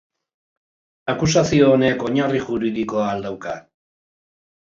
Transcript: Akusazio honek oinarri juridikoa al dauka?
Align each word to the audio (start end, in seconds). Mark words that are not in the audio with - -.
Akusazio 1.11 1.67
honek 1.73 2.05
oinarri 2.07 2.41
juridikoa 2.47 3.05
al 3.11 3.23
dauka? 3.27 3.55